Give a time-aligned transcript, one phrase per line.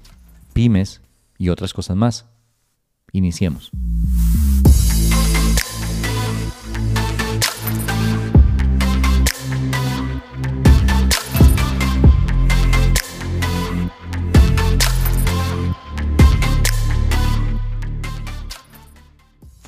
[0.52, 1.00] pymes
[1.38, 2.26] y otras cosas más.
[3.12, 3.70] Iniciemos.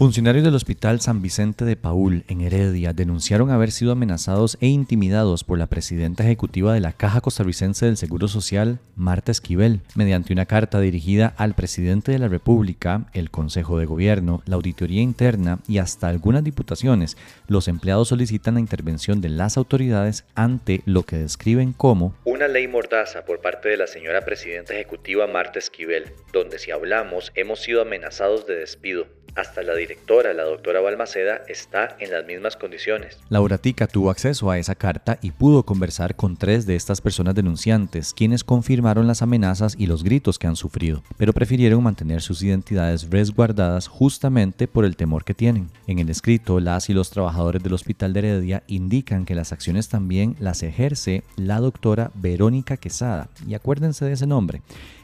[0.00, 5.44] Funcionarios del Hospital San Vicente de Paul, en Heredia, denunciaron haber sido amenazados e intimidados
[5.44, 10.46] por la presidenta ejecutiva de la Caja Costarricense del Seguro Social, Marta Esquivel, mediante una
[10.46, 15.76] carta dirigida al presidente de la República, el Consejo de Gobierno, la Auditoría Interna y
[15.76, 17.18] hasta algunas diputaciones.
[17.46, 22.66] Los empleados solicitan la intervención de las autoridades ante lo que describen como una ley
[22.68, 27.82] mordaza por parte de la señora presidenta ejecutiva Marta Esquivel, donde si hablamos hemos sido
[27.82, 33.18] amenazados de despido hasta la directora, la doctora Balmaceda, está en las mismas condiciones.
[33.28, 37.34] Laura Tica tuvo acceso a esa carta y pudo conversar con tres de estas personas
[37.34, 42.40] denunciantes, quienes confirmaron las amenazas y los gritos que han sufrido, pero prefirieron mantener sus
[42.42, 45.70] identidades resguardadas justamente por el temor que tienen.
[45.88, 49.88] En el escrito, las y los trabajadores del Hospital de Heredia indican que las acciones
[49.88, 54.62] también las ejerce la doctora Verónica Quesada, y acuérdense de ese nombre.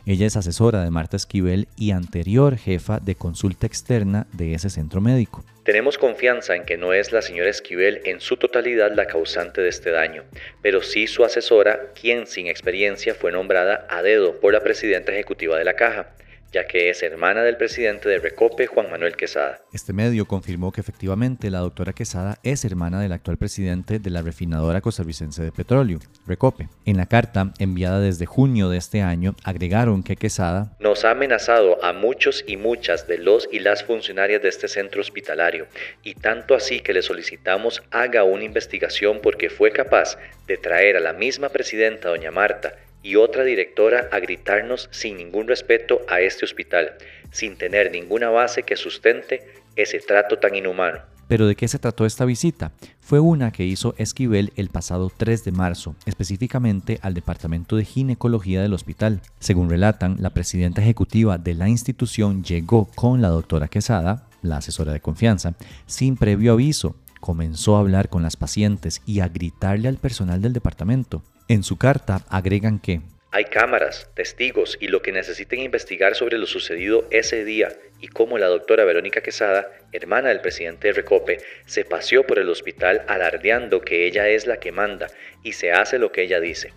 [0.09, 5.00] Ella es asesora de Marta Esquivel y anterior jefa de consulta externa de ese centro
[5.00, 5.44] médico.
[5.65, 9.69] Tenemos confianza en que no es la señora Esquivel en su totalidad la causante de
[9.69, 10.22] este daño,
[10.62, 15.59] pero sí su asesora, quien sin experiencia fue nombrada a dedo por la presidenta ejecutiva
[15.59, 16.15] de la caja
[16.53, 19.61] ya que es hermana del presidente de Recope, Juan Manuel Quesada.
[19.73, 24.23] Este medio confirmó que efectivamente la doctora Quesada es hermana del actual presidente de la
[24.23, 26.69] refinadora costarricense de petróleo, Recope.
[26.85, 31.83] En la carta, enviada desde junio de este año, agregaron que Quesada nos ha amenazado
[31.85, 35.67] a muchos y muchas de los y las funcionarias de este centro hospitalario,
[36.03, 41.01] y tanto así que le solicitamos haga una investigación porque fue capaz de traer a
[41.01, 42.75] la misma presidenta, doña Marta,
[43.06, 46.94] y otra directora a gritarnos sin ningún respeto a este hospital,
[47.31, 49.47] sin tener ninguna base que sustente
[49.77, 50.99] ese trato tan inhumano.
[51.28, 52.72] ¿Pero de qué se trató esta visita?
[52.99, 58.61] Fue una que hizo Esquivel el pasado 3 de marzo, específicamente al Departamento de Ginecología
[58.61, 59.21] del hospital.
[59.38, 64.93] Según relatan, la presidenta ejecutiva de la institución llegó con la doctora Quesada, la asesora
[64.93, 65.55] de confianza,
[65.87, 66.97] sin previo aviso.
[67.21, 71.23] Comenzó a hablar con las pacientes y a gritarle al personal del departamento.
[71.49, 76.47] En su carta agregan que hay cámaras, testigos y lo que necesiten investigar sobre lo
[76.47, 77.69] sucedido ese día
[78.01, 83.03] y cómo la doctora Verónica Quesada, hermana del presidente Recope, se paseó por el hospital
[83.09, 85.09] alardeando que ella es la que manda
[85.43, 86.73] y se hace lo que ella dice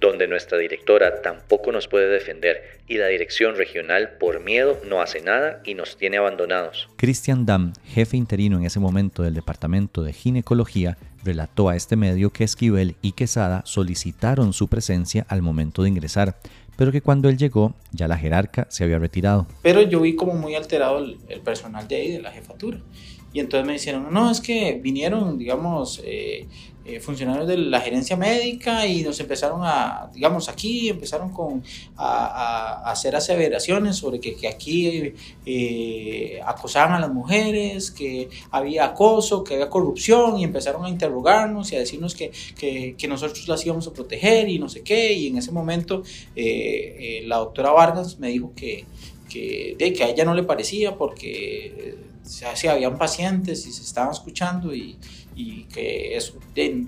[0.00, 5.20] donde nuestra directora tampoco nos puede defender y la dirección regional por miedo no hace
[5.20, 6.88] nada y nos tiene abandonados.
[6.96, 10.96] Christian Dam, jefe interino en ese momento del Departamento de Ginecología,
[11.28, 16.38] relató a este medio que Esquivel y Quesada solicitaron su presencia al momento de ingresar,
[16.76, 19.46] pero que cuando él llegó ya la jerarca se había retirado.
[19.62, 22.80] Pero yo vi como muy alterado el, personal de ahí, de la jefatura.
[23.34, 26.48] Y entonces me dijeron, no, es que vinieron, digamos, eh,
[26.88, 31.62] eh, funcionarios de la gerencia médica y nos empezaron a, digamos, aquí empezaron con,
[31.96, 35.12] a, hacer aseveraciones sobre que, que aquí
[35.44, 41.70] eh, acosaban a las mujeres, que había acoso, que había corrupción y empezaron a interrogarnos
[41.72, 45.12] y a decirnos que, que, nosotros las íbamos a proteger y no sé qué.
[45.12, 46.02] Y en ese momento
[46.34, 48.86] eh, la doctora Vargas me dijo que,
[49.28, 54.12] que, de, que a ella no le parecía porque si habían pacientes y se estaban
[54.12, 54.96] escuchando y,
[55.38, 56.34] y que eso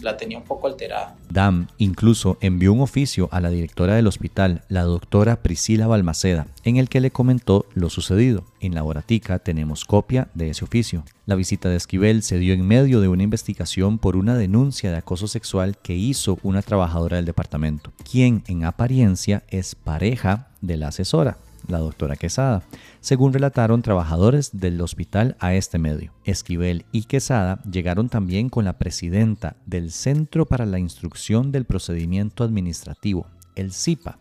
[0.02, 1.16] la tenía un poco alterada.
[1.30, 6.76] Dam incluso envió un oficio a la directora del hospital, la doctora Priscila Balmaceda, en
[6.76, 8.44] el que le comentó lo sucedido.
[8.58, 11.04] En la Boratica tenemos copia de ese oficio.
[11.26, 14.96] La visita de Esquivel se dio en medio de una investigación por una denuncia de
[14.96, 20.88] acoso sexual que hizo una trabajadora del departamento, quien en apariencia es pareja de la
[20.88, 21.38] asesora.
[21.68, 22.62] La doctora Quesada,
[23.00, 26.12] según relataron trabajadores del hospital a este medio.
[26.24, 32.44] Esquivel y Quesada llegaron también con la presidenta del Centro para la Instrucción del Procedimiento
[32.44, 33.26] Administrativo,
[33.56, 34.18] el CIPA,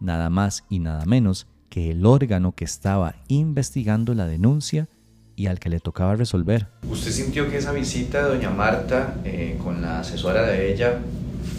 [0.00, 4.88] nada más y nada menos que el órgano que estaba investigando la denuncia
[5.36, 6.68] y al que le tocaba resolver.
[6.88, 10.98] ¿Usted sintió que esa visita de doña Marta eh, con la asesora de ella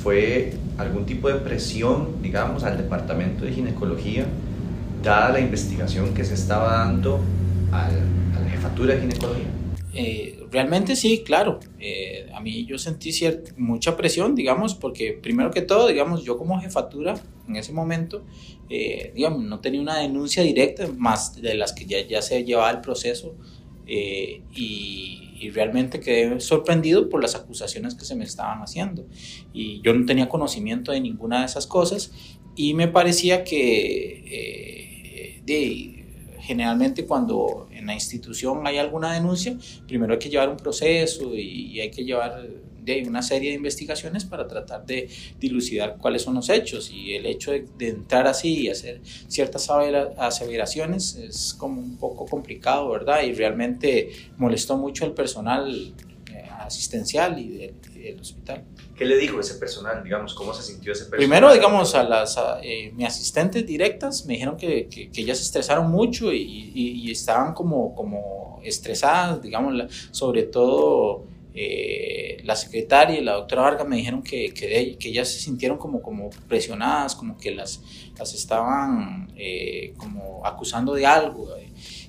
[0.03, 4.25] fue algún tipo de presión, digamos, al departamento de ginecología,
[5.03, 7.19] dada la investigación que se estaba dando
[7.71, 9.45] a la jefatura de ginecología?
[9.94, 11.59] Eh, realmente sí, claro.
[11.79, 16.38] Eh, a mí yo sentí cierta, mucha presión, digamos, porque primero que todo, digamos, yo
[16.38, 17.15] como jefatura
[17.47, 18.23] en ese momento,
[19.13, 22.81] digamos, no tenía una denuncia directa, más de las que ya, ya se llevaba el
[22.81, 23.35] proceso
[23.85, 25.19] eh, y,
[25.53, 29.05] realmente quedé sorprendido por las acusaciones que se me estaban haciendo.
[29.51, 32.13] Y yo no tenía conocimiento de ninguna de esas cosas
[32.55, 34.93] y me parecía que
[35.48, 36.06] eh,
[36.40, 39.57] generalmente cuando en la institución hay alguna denuncia,
[39.88, 42.48] primero hay que llevar un proceso y hay que llevar
[42.84, 45.10] de una serie de investigaciones para tratar de
[45.40, 49.69] dilucidar cuáles son los hechos y el hecho de, entrar así y hacer ciertas
[50.18, 53.24] aseveraciones es como un poco complicado, ¿verdad?
[53.24, 55.94] Y realmente molestó mucho al personal
[56.65, 58.65] asistencial y del, hospital.
[58.98, 60.04] ¿Qué le dijo ese personal?
[60.04, 61.19] Digamos, ¿cómo se sintió ese personal?
[61.19, 65.89] Primero, digamos, a las eh, mis asistentes directas me dijeron que, que, ellas se estresaron
[65.89, 69.74] mucho y, y, estaban como, como estresadas, digamos,
[70.12, 71.25] sobre todo
[71.56, 75.77] eh, la secretaria y la doctora Vargas me dijeron que, que, que, ellas se sintieron
[75.77, 77.80] como, como presionadas, como que las,
[78.18, 81.56] las estaban eh, como acusando de algo.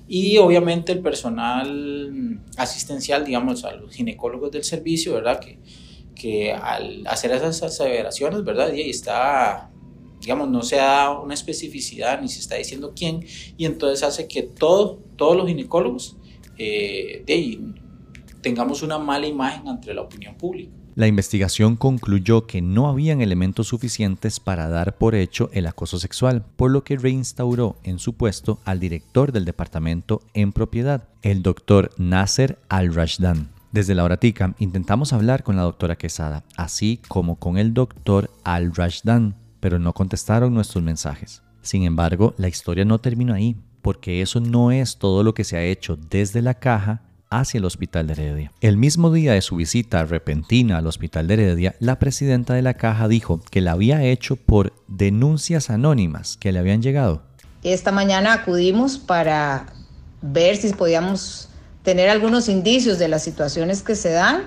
[0.07, 5.39] Y obviamente el personal asistencial, digamos, a los ginecólogos del servicio, ¿verdad?
[5.39, 5.59] Que,
[6.13, 8.71] que al hacer esas aseveraciones, ¿verdad?
[8.73, 9.71] Y está,
[10.21, 13.25] digamos, no se da una especificidad ni se está diciendo quién,
[13.57, 16.17] y entonces hace que todo, todos los ginecólogos
[16.57, 17.59] eh, de
[18.41, 20.71] tengamos una mala imagen ante la opinión pública.
[20.95, 26.45] La investigación concluyó que no habían elementos suficientes para dar por hecho el acoso sexual,
[26.55, 31.91] por lo que reinstauró en su puesto al director del departamento en propiedad, el doctor
[31.97, 33.49] Nasser Al-Rashdan.
[33.73, 39.35] Desde la horatica intentamos hablar con la doctora Quesada, así como con el doctor Al-Rashdan,
[39.59, 41.43] pero no contestaron nuestros mensajes.
[41.61, 45.57] Sin embargo, la historia no terminó ahí, porque eso no es todo lo que se
[45.57, 48.51] ha hecho desde la caja hacia el Hospital de Heredia.
[48.61, 52.75] El mismo día de su visita repentina al Hospital de Heredia, la presidenta de la
[52.75, 57.23] caja dijo que la había hecho por denuncias anónimas que le habían llegado.
[57.63, 59.67] Esta mañana acudimos para
[60.21, 61.49] ver si podíamos
[61.83, 64.43] tener algunos indicios de las situaciones que se dan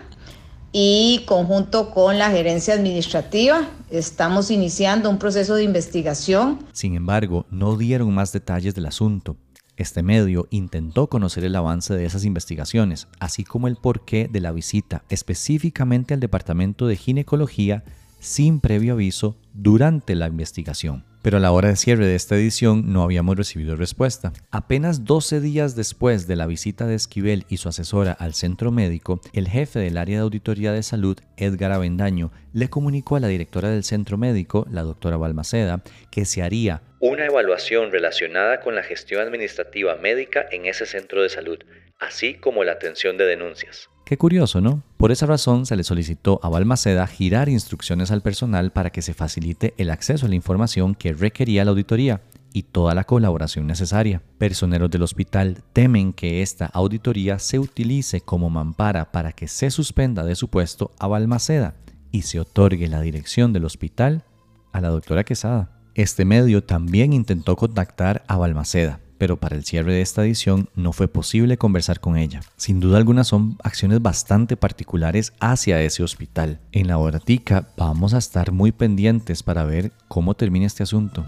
[0.72, 6.58] y conjunto con la gerencia administrativa estamos iniciando un proceso de investigación.
[6.72, 9.36] Sin embargo, no dieron más detalles del asunto.
[9.78, 14.50] Este medio intentó conocer el avance de esas investigaciones, así como el porqué de la
[14.50, 17.84] visita específicamente al Departamento de Ginecología
[18.19, 22.92] sin previo aviso durante la investigación pero a la hora de cierre de esta edición
[22.92, 24.32] no habíamos recibido respuesta.
[24.50, 29.20] Apenas 12 días después de la visita de Esquivel y su asesora al centro médico,
[29.32, 33.69] el jefe del área de auditoría de salud, Edgar Avendaño, le comunicó a la directora
[33.69, 39.20] del centro médico, la doctora Balmaceda, que se haría una evaluación relacionada con la gestión
[39.20, 41.58] administrativa médica en ese centro de salud,
[41.98, 43.88] así como la atención de denuncias.
[44.05, 44.82] Qué curioso, ¿no?
[44.96, 49.12] Por esa razón se le solicitó a Balmaceda girar instrucciones al personal para que se
[49.12, 52.22] facilite el acceso a la información que requería la auditoría
[52.55, 54.22] y toda la colaboración necesaria.
[54.38, 60.24] Personeros del hospital temen que esta auditoría se utilice como mampara para que se suspenda
[60.24, 61.74] de su puesto a Balmaceda
[62.10, 64.24] y se otorgue la dirección del hospital
[64.72, 65.78] a la doctora Quesada.
[65.98, 70.93] Este medio también intentó contactar a Balmaceda, pero para el cierre de esta edición no
[70.93, 72.40] fue posible conversar con ella.
[72.56, 76.60] Sin duda alguna son acciones bastante particulares hacia ese hospital.
[76.70, 81.26] En la horatica vamos a estar muy pendientes para ver cómo termina este asunto.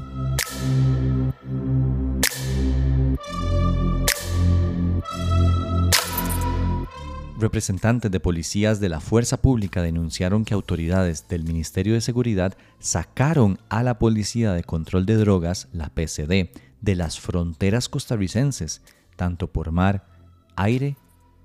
[7.40, 13.58] Representantes de policías de la fuerza pública denunciaron que autoridades del Ministerio de Seguridad sacaron
[13.70, 16.50] a la Policía de Control de Drogas, la PCD,
[16.82, 18.82] de las fronteras costarricenses,
[19.16, 20.06] tanto por mar,
[20.54, 20.98] aire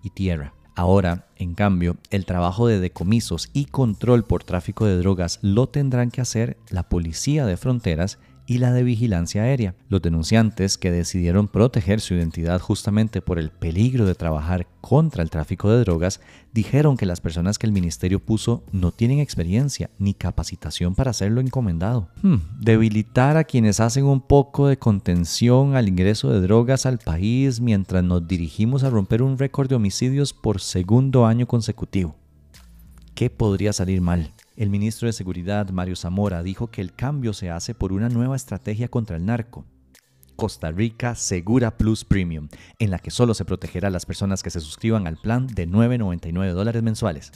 [0.03, 0.53] y tierra.
[0.75, 6.11] Ahora, en cambio, el trabajo de decomisos y control por tráfico de drogas lo tendrán
[6.11, 9.75] que hacer la Policía de Fronteras y la de vigilancia aérea.
[9.89, 15.29] Los denunciantes, que decidieron proteger su identidad justamente por el peligro de trabajar contra el
[15.29, 16.21] tráfico de drogas,
[16.53, 21.41] dijeron que las personas que el ministerio puso no tienen experiencia ni capacitación para hacerlo
[21.41, 22.09] encomendado.
[22.21, 27.59] Hmm, debilitar a quienes hacen un poco de contención al ingreso de drogas al país
[27.59, 32.15] mientras nos dirigimos a romper un récord de homicidios por segundo año consecutivo.
[33.15, 34.34] ¿Qué podría salir mal?
[34.55, 38.37] El ministro de Seguridad, Mario Zamora, dijo que el cambio se hace por una nueva
[38.37, 39.65] estrategia contra el narco.
[40.37, 42.47] Costa Rica Segura Plus Premium,
[42.79, 45.67] en la que solo se protegerá a las personas que se suscriban al plan de
[45.67, 47.33] 9.99 dólares mensuales.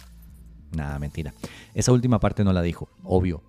[0.72, 1.34] Nada, mentira.
[1.74, 3.44] Esa última parte no la dijo, obvio,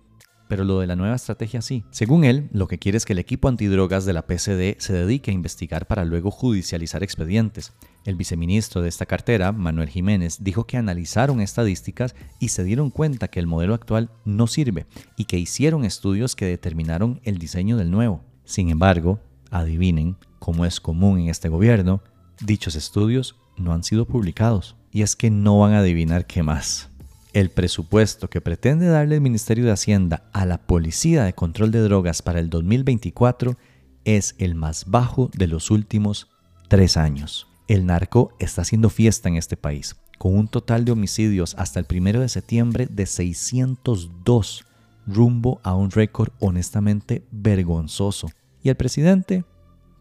[0.51, 1.85] pero lo de la nueva estrategia sí.
[1.91, 5.31] Según él, lo que quiere es que el equipo antidrogas de la PCD se dedique
[5.31, 7.71] a investigar para luego judicializar expedientes.
[8.03, 13.29] El viceministro de esta cartera, Manuel Jiménez, dijo que analizaron estadísticas y se dieron cuenta
[13.29, 17.89] que el modelo actual no sirve y que hicieron estudios que determinaron el diseño del
[17.89, 18.21] nuevo.
[18.43, 22.03] Sin embargo, adivinen, como es común en este gobierno,
[22.41, 24.75] dichos estudios no han sido publicados.
[24.91, 26.90] Y es que no van a adivinar qué más.
[27.33, 31.79] El presupuesto que pretende darle el Ministerio de Hacienda a la Policía de Control de
[31.79, 33.57] Drogas para el 2024
[34.03, 36.27] es el más bajo de los últimos
[36.67, 37.47] tres años.
[37.69, 41.85] El narco está haciendo fiesta en este país, con un total de homicidios hasta el
[41.85, 44.65] primero de septiembre de 602,
[45.07, 48.27] rumbo a un récord honestamente vergonzoso.
[48.61, 49.45] Y el presidente,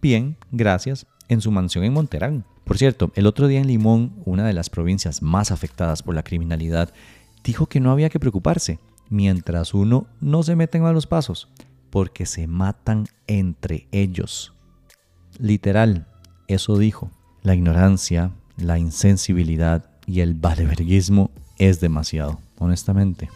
[0.02, 2.44] bien, gracias, en su mansión en Monterán.
[2.64, 6.22] Por cierto, el otro día en Limón, una de las provincias más afectadas por la
[6.22, 6.92] criminalidad,
[7.44, 8.78] dijo que no había que preocuparse
[9.10, 11.48] mientras uno no se mete en malos pasos,
[11.90, 14.54] porque se matan entre ellos.
[15.38, 16.06] Literal,
[16.48, 17.10] eso dijo.
[17.42, 23.28] La ignorancia, la insensibilidad y el valeverguismo es demasiado, honestamente.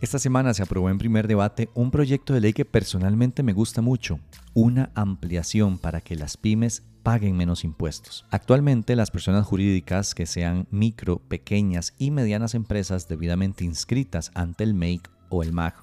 [0.00, 3.82] Esta semana se aprobó en primer debate un proyecto de ley que personalmente me gusta
[3.82, 4.18] mucho,
[4.54, 8.24] una ampliación para que las pymes paguen menos impuestos.
[8.30, 14.72] Actualmente las personas jurídicas que sean micro, pequeñas y medianas empresas debidamente inscritas ante el
[14.72, 15.74] MEIC o el MAG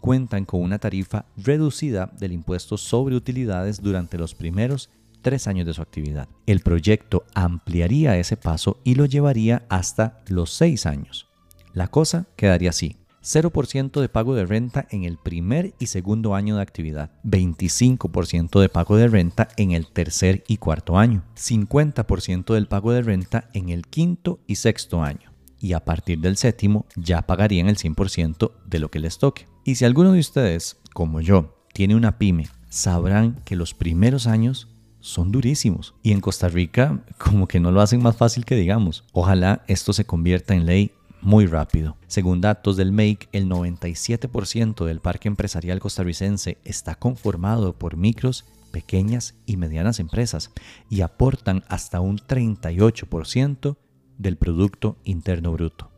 [0.00, 4.88] cuentan con una tarifa reducida del impuesto sobre utilidades durante los primeros
[5.20, 6.28] tres años de su actividad.
[6.46, 11.28] El proyecto ampliaría ese paso y lo llevaría hasta los seis años.
[11.72, 12.98] La cosa quedaría así.
[13.24, 18.68] 0% de pago de renta en el primer y segundo año de actividad, 25% de
[18.68, 23.70] pago de renta en el tercer y cuarto año, 50% del pago de renta en
[23.70, 28.78] el quinto y sexto año, y a partir del séptimo ya pagarían el 100% de
[28.78, 29.46] lo que les toque.
[29.64, 34.68] Y si alguno de ustedes, como yo, tiene una pyme, sabrán que los primeros años
[35.00, 35.94] son durísimos.
[36.02, 39.04] Y en Costa Rica como que no lo hacen más fácil que digamos.
[39.12, 40.92] Ojalá esto se convierta en ley
[41.24, 41.96] muy rápido.
[42.06, 49.34] Según datos del MAKE, el 97% del parque empresarial costarricense está conformado por micros, pequeñas
[49.46, 50.50] y medianas empresas
[50.90, 53.76] y aportan hasta un 38%
[54.18, 55.90] del Producto Interno Bruto.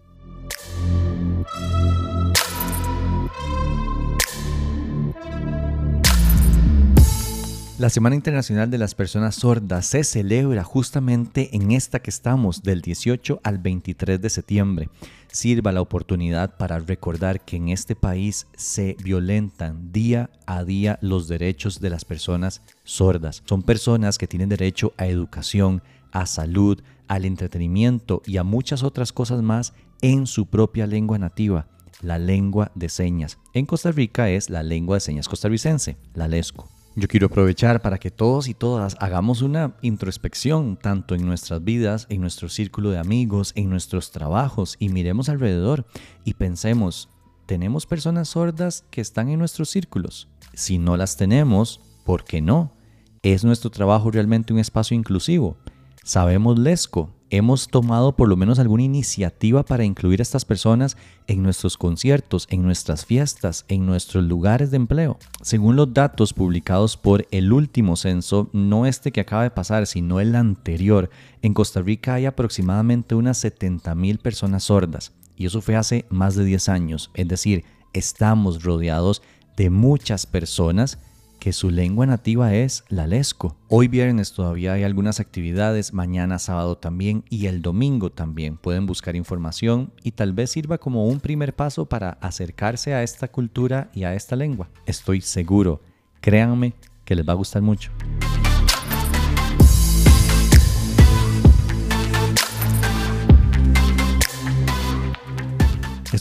[7.78, 12.80] La Semana Internacional de las Personas Sordas se celebra justamente en esta que estamos, del
[12.80, 14.88] 18 al 23 de septiembre.
[15.30, 21.28] Sirva la oportunidad para recordar que en este país se violentan día a día los
[21.28, 23.42] derechos de las personas sordas.
[23.44, 29.12] Son personas que tienen derecho a educación, a salud, al entretenimiento y a muchas otras
[29.12, 31.68] cosas más en su propia lengua nativa,
[32.00, 33.36] la lengua de señas.
[33.52, 36.75] En Costa Rica es la lengua de señas costarricense, la LESCO.
[36.98, 42.06] Yo quiero aprovechar para que todos y todas hagamos una introspección tanto en nuestras vidas,
[42.08, 45.84] en nuestro círculo de amigos, en nuestros trabajos y miremos alrededor
[46.24, 47.10] y pensemos,
[47.44, 50.28] ¿tenemos personas sordas que están en nuestros círculos?
[50.54, 52.72] Si no las tenemos, ¿por qué no?
[53.20, 55.58] ¿Es nuestro trabajo realmente un espacio inclusivo?
[56.02, 57.15] ¿Sabemos lesco?
[57.30, 62.46] Hemos tomado por lo menos alguna iniciativa para incluir a estas personas en nuestros conciertos,
[62.50, 65.18] en nuestras fiestas, en nuestros lugares de empleo.
[65.42, 70.20] Según los datos publicados por el último censo, no este que acaba de pasar, sino
[70.20, 71.10] el anterior,
[71.42, 75.12] en Costa Rica hay aproximadamente unas 70 mil personas sordas.
[75.36, 77.10] Y eso fue hace más de 10 años.
[77.14, 79.22] Es decir, estamos rodeados
[79.56, 80.98] de muchas personas
[81.38, 83.56] que su lengua nativa es la lesco.
[83.68, 88.56] Hoy viernes todavía hay algunas actividades, mañana sábado también y el domingo también.
[88.56, 93.28] Pueden buscar información y tal vez sirva como un primer paso para acercarse a esta
[93.28, 94.68] cultura y a esta lengua.
[94.86, 95.80] Estoy seguro,
[96.20, 96.74] créanme
[97.04, 97.90] que les va a gustar mucho.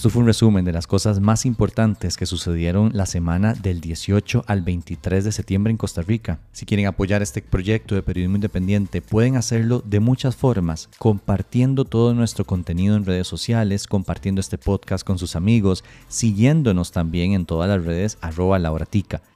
[0.05, 4.43] Esto fue un resumen de las cosas más importantes que sucedieron la semana del 18
[4.45, 6.37] al 23 de septiembre en Costa Rica.
[6.51, 12.13] Si quieren apoyar este proyecto de periodismo independiente, pueden hacerlo de muchas formas, compartiendo todo
[12.13, 17.67] nuestro contenido en redes sociales, compartiendo este podcast con sus amigos, siguiéndonos también en todas
[17.67, 18.59] las redes arroba.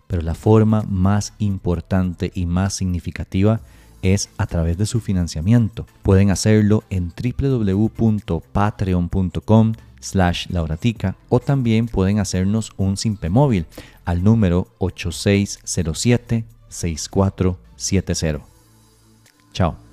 [0.06, 3.60] Pero la forma más importante y más significativa
[4.04, 5.88] es a través de su financiamiento.
[6.04, 13.66] Pueden hacerlo en www.patreon.com slash lauratica o también pueden hacernos un simpe móvil
[14.06, 18.46] al número 8607 6470.
[19.54, 19.89] Chao.